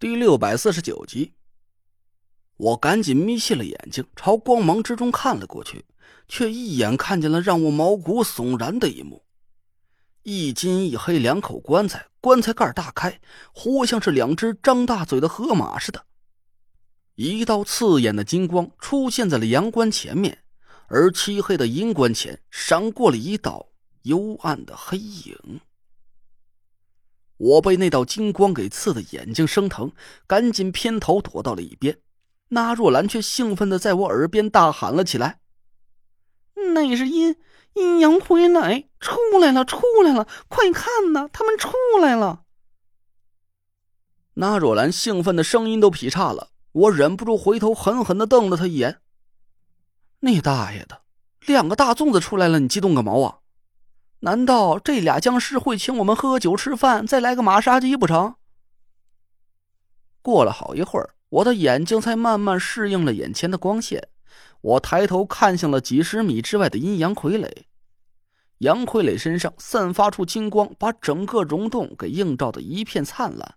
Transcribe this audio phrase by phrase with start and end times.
[0.00, 1.34] 第六百四十九集，
[2.56, 5.84] 我赶紧眯起了眼睛，朝光芒之中看了过去，
[6.26, 9.22] 却一眼看见了让我毛骨悚然的一幕：
[10.22, 13.20] 一金一黑两口棺材，棺材盖大开，
[13.52, 16.06] 活像是两只张大嘴的河马似的。
[17.16, 20.38] 一道刺眼的金光出现在了阳关前面，
[20.88, 23.68] 而漆黑的阴棺前闪过了一道
[24.04, 25.60] 幽暗的黑影。
[27.40, 29.92] 我被那道金光给刺得眼睛生疼，
[30.26, 31.96] 赶紧偏头躲到了一边。
[32.48, 35.40] 那若兰却兴奋的在我耳边大喊了起来
[36.74, 37.36] ：“那是阴
[37.74, 40.28] 阴阳傀儡出来了，出来了！
[40.48, 41.70] 快看呐，他们出
[42.02, 42.42] 来了！”
[44.34, 49.00] 那若兰兴奋的声音都劈叉了，我忍不住回头狠狠的瞪了他一眼。
[50.20, 51.00] 你大爷的，
[51.46, 53.38] 两个大粽子出来了，你激动个毛啊！
[54.22, 58.34] 难道这俩僵尸会请我们喝酒吃饭，再来个马杀鸡不成？
[60.20, 64.08] 过了好一会儿，我的眼睛才慢慢适应了眼前的光线。
[64.60, 67.50] 我抬头看向了几十米之外的阴阳傀儡，
[68.58, 73.54] 阳傀儡身上散发出金光，把整个溶洞给映照的一片灿烂，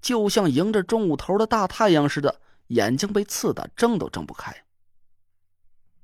[0.00, 4.64] 就像迎着中午头的大太阳似的，眼睛被刺得睁都睁不开。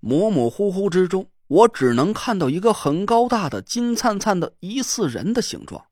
[0.01, 1.27] 模模糊糊之中。
[1.47, 5.87] 我只能看到一个很高大的金灿灿的疑似人的形状，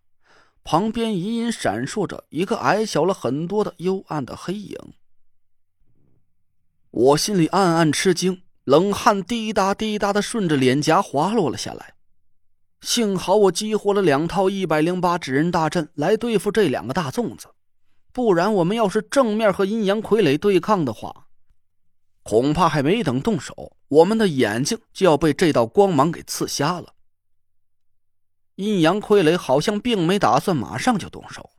[0.64, 4.78] 旁边隐隐闪烁着一个矮小了很多的幽暗的黑影。
[6.90, 11.94] 我心里暗暗吃惊，冷汗滴答滴答的顺着脸颊滑落了下来。
[12.80, 17.46] 幸好我激活了两套一百零八纸人大阵来对付这两个大粽子，
[18.12, 21.28] 不然我们要是正面和阴阳傀儡对抗的话。
[22.22, 26.94] 恐怕还没等动手，我们的眼睛就要被这道光芒给刺瞎了。
[28.56, 31.50] 阴阳傀儡好像并没打算马上就动手，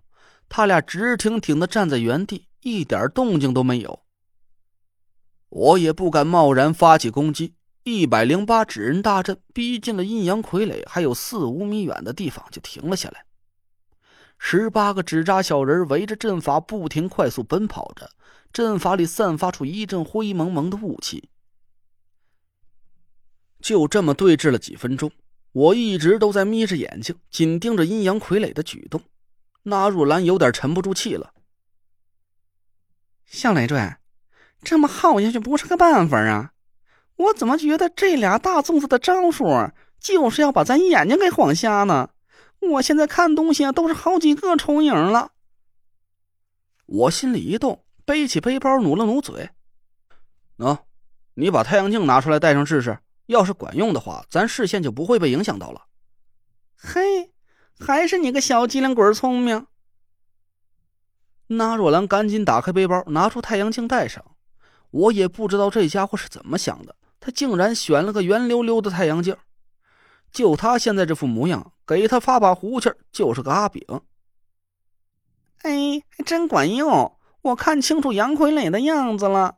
[0.47, 4.03] 他俩直挺挺的站在原地，一点动静都没有。
[5.50, 13.26] 我也不敢贸然发起攻击，一百零八纸人大阵逼近了阴阳傀儡还有四五米远的地方就停了下来。
[14.45, 18.11] 十八个纸扎小人围着阵法不停快速奔跑着。
[18.52, 21.30] 阵法里散发出一阵灰蒙蒙的雾气。
[23.61, 25.09] 就这么对峙了几分钟，
[25.54, 29.02] 我一直都在眯着眼睛，紧盯着阴阳傀儡的举动。
[29.64, 31.33] 纳若兰有点沉不住气了。
[33.25, 33.95] 向雷坠，
[34.61, 36.52] 这么耗下去不是个办法啊！
[37.15, 39.48] 我怎么觉得这俩大粽子的招数
[40.02, 42.10] 就是要把咱眼睛给晃瞎呢？
[42.71, 45.31] 我现在看东西啊都是好几个重影了。
[46.85, 47.83] 我心里一动。
[48.05, 49.51] 背起背包，努了努嘴。
[50.57, 50.79] 喏，
[51.35, 52.99] 你把太阳镜拿出来戴上试试。
[53.27, 55.83] 要是管用的话，咱视线就不会被影响到了。
[56.75, 57.31] 嘿，
[57.79, 59.67] 还是你个小机灵鬼聪明。
[61.47, 64.35] 那若兰赶紧打开背包，拿出太阳镜戴上。
[64.91, 69.37] 我也不知道这家伙是怎么想的，他竟然选了个圆溜溜的太阳镜。
[70.33, 73.86] 就他现在这副模样，给他发把胡琴就是个阿炳。
[75.61, 77.16] 哎，还真管用。
[77.44, 79.58] 我看清楚杨傀儡的样子了。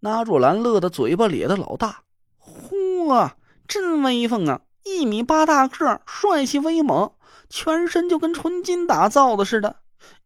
[0.00, 2.02] 那若兰乐得嘴巴咧得老大，
[2.40, 3.32] 嚯，
[3.68, 4.62] 真威风啊！
[4.84, 7.12] 一米八大个，帅气威猛，
[7.50, 9.76] 全身就跟纯金打造的似的。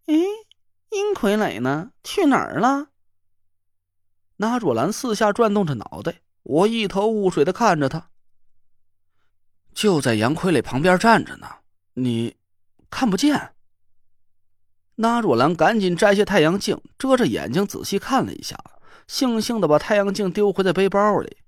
[0.06, 0.14] 哎，
[0.90, 1.90] 阴傀儡呢？
[2.04, 2.86] 去哪儿了？
[4.36, 8.10] 那若兰四下转动着脑袋，我一头雾水的看着他。
[9.74, 11.46] 就在杨傀儡旁边站着呢，
[11.94, 12.36] 你
[12.88, 13.50] 看不见。
[14.96, 18.56] 那若兰赶紧摘下太阳镜，遮着眼睛仔细看了一下，
[19.08, 21.38] 悻悻的把太阳镜丢回在背包里。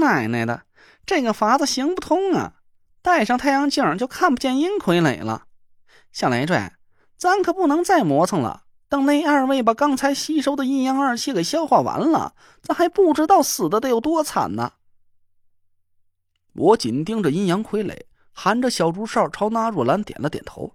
[0.00, 0.62] 奶奶的，
[1.06, 2.54] 这个法子行不通啊！
[3.00, 5.44] 戴上太阳镜就看不见阴傀儡了。
[6.10, 6.72] 小雷坠，
[7.16, 8.64] 咱可不能再磨蹭了。
[8.88, 14.72] 等那二位把刚才吸收的阴阳二气给消化完了，咱还不知道死的得有多惨呢。
[16.54, 17.96] 我紧盯着阴阳傀儡，
[18.32, 20.74] 含着小竹哨朝那若兰点了点头。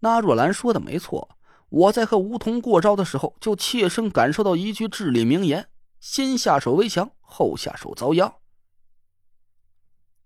[0.00, 1.28] 那若兰说的没错，
[1.68, 5.68] 我在和梧桐过招的时候，就切身感受到一句至理名言：
[5.98, 8.32] 先下手为强，后下手遭殃。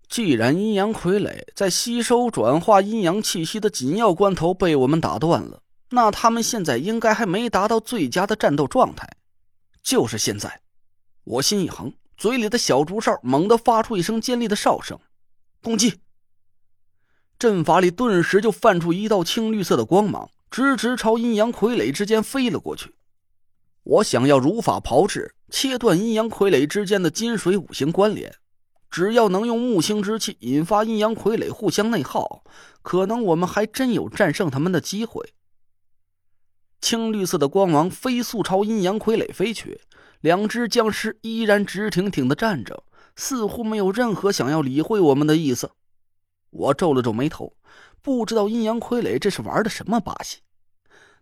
[0.07, 9.09] 既然阴阳傀儡在吸收转化阴阳气息的紧要关头被我们打断了，那他们现在应该还没达到最佳的战斗状态。
[9.81, 10.61] 就是现在，
[11.23, 14.99] 我心一横，嘴里的小竹哨猛地发出一声尖利的哨声，
[15.61, 15.99] 攻击。
[17.37, 22.95] 阵法里顿时就泛出一道青绿色的光芒，直直朝阴阳傀儡之间飞了过去。
[23.83, 28.33] 我想要如法炮制，切断阴阳傀儡之间的金水五行关联。
[28.89, 32.45] 只要能用木星之气引发阴阳傀儡互相内耗，
[32.81, 35.33] 可能我们还真有战胜他们的机会。
[36.79, 39.81] 青绿色的光芒飞速朝阴阳傀儡飞去，
[40.21, 42.83] 两只僵尸依然直挺挺的站着，
[43.15, 45.71] 似乎没有任何想要理会我们的意思。
[46.49, 47.53] 我皱了皱眉头，
[48.01, 50.39] 不知道阴阳傀儡这是玩的什么把戏？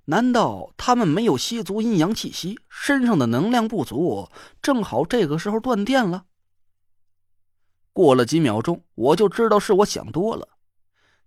[0.05, 4.29] 难道他们没有吸足阴阳气息，身上的能量不足，
[4.61, 6.25] 正好这个时候断电了？
[7.93, 10.49] 过了几秒钟，我就知道是我想多了。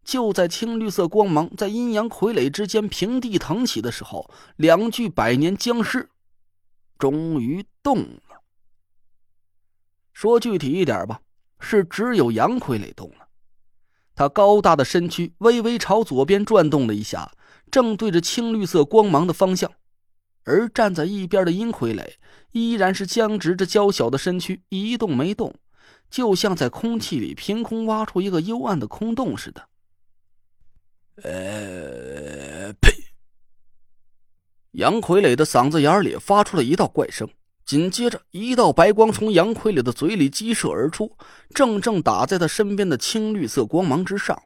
[0.04, 6.08] 就在青绿色光芒在阴阳傀儡之间平地腾起的时候，两具百年僵尸
[6.98, 8.42] 终于动了。
[10.12, 11.20] 说具体一点吧，
[11.60, 13.28] 是只有阳傀儡动了。
[14.14, 17.32] 他高大的身躯微微朝左边转动了一下，
[17.70, 19.70] 正对着青绿色光芒的方向。
[20.44, 22.14] 而站在一边的阴傀儡
[22.52, 25.54] 依然是僵直着娇小的身躯，一动没动，
[26.08, 29.68] 就像在空气里凭空挖出一个幽暗的空洞似的。
[31.22, 33.05] 呃，呸！
[34.76, 37.26] 杨傀儡的嗓子眼里发出了一道怪声，
[37.64, 41.16] 紧接着一道白光从杨傀儡的嘴里激射而出，
[41.54, 44.42] 正正打在他身边的青绿色光芒之上。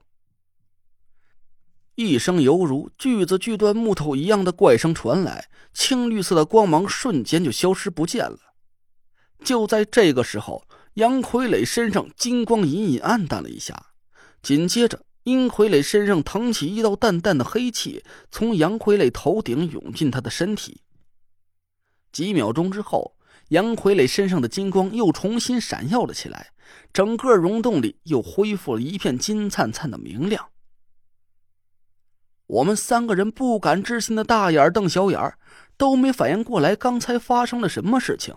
[1.96, 8.38] 一声犹如锯子锯断木头一样的怪声传来，青绿色的光芒瞬间就消失不见了。
[9.44, 10.62] 就在这个时候，
[10.94, 13.86] 杨傀儡身上金光隐隐暗淡了一下，
[14.40, 15.00] 紧接着。
[15.24, 20.80] 阴傀儡身上腾起一道淡淡的黑气，从杨傀儡头顶涌进他的身体。
[22.10, 23.16] 几秒钟之后，
[23.48, 26.52] 杨傀儡身上的金光又重新闪耀了起来，
[26.92, 30.50] 整个溶洞里又恢复了一片金灿灿的明亮。
[32.46, 35.34] 我们三个人不敢置信的大眼瞪小眼
[35.76, 38.34] 都没反应过来刚才发生了什么事情。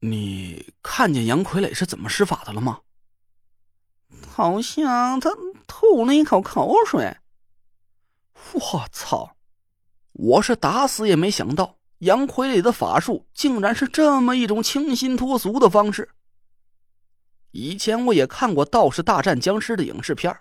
[0.00, 2.82] 你看见杨傀儡是怎么施法的了吗？
[4.36, 5.30] 好像他
[5.68, 7.18] 吐了一口口水。
[8.52, 9.36] 我操！
[10.12, 16.10] 我是打死也没想到杨傀儡的法术竟然是这么一种清新脱俗的方式。
[17.52, 20.36] 以前我也看过《道士大战僵尸》的影视片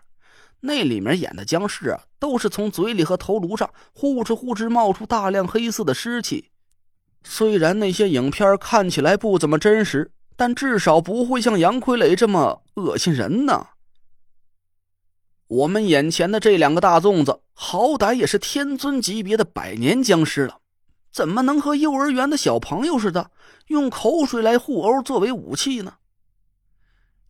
[0.62, 6.50] 那里面演的僵尸啊，都是从嘴里和头颅上呼哧呼哧冒出大量黑色的尸气。
[7.24, 13.68] 虽然那些影片看起来不怎么真实，但至少不会像杨傀儡这么恶心人呢。
[15.54, 20.58] 我们眼前的这两个大粽子，好歹也是天尊级别的百年僵尸了，
[21.12, 23.30] 怎么能和幼儿园的小朋友似的，
[23.68, 25.94] 用口水来互殴作为武器呢？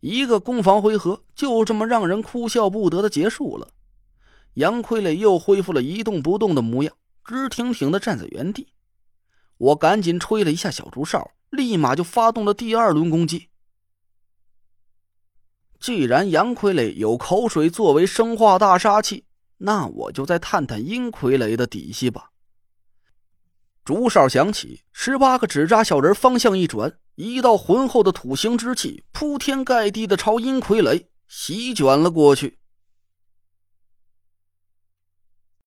[0.00, 3.68] 一个攻防回合就这么让人哭笑不得的结束了。
[4.54, 6.94] 杨傀儡又恢复了一动不动的模样，
[7.26, 8.68] 直挺挺的站在原地。
[9.58, 13.48] 我赶紧吹了一下小竹哨，立马就发动了第二轮攻击。
[15.84, 19.26] 既然阳傀儡有口水作为生化大杀器，
[19.58, 22.30] 那我就再探探阴傀儡的底细吧。
[23.84, 32.58] 竹哨响起，十八个纸扎小人方向一转，一道浑厚的土星之气铺天盖地的朝阴傀儡席卷了过去。